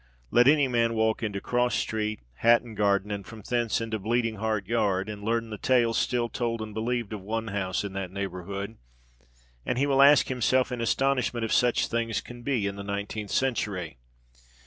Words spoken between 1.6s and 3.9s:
Street, Hatton Garden, and from thence